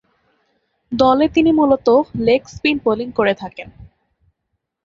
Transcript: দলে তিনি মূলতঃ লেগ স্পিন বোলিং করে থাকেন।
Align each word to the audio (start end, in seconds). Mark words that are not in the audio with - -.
দলে 0.91 1.25
তিনি 1.29 1.51
মূলতঃ 1.51 1.97
লেগ 2.19 2.41
স্পিন 2.47 2.75
বোলিং 2.85 3.07
করে 3.11 3.33
থাকেন। 3.33 3.67